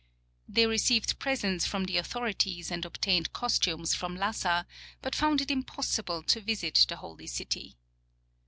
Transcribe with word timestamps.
They 0.47 0.65
received 0.65 1.19
presents 1.19 1.67
from 1.67 1.83
the 1.85 1.99
au 1.99 2.01
thorities 2.01 2.71
and 2.71 2.83
obtained 2.85 3.33
costumes 3.33 3.93
from 3.93 4.15
Lassa, 4.17 4.65
but 4.99 5.13
found 5.13 5.41
it 5.41 5.49
impos 5.49 5.85
sible 6.01 6.25
to 6.25 6.41
visit 6.41 6.87
the 6.89 6.95
"holy 6.95 7.27
city." 7.27 7.75